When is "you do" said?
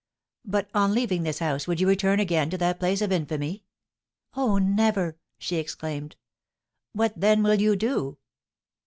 7.61-8.17